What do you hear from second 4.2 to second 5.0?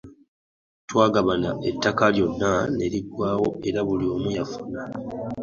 yafuna.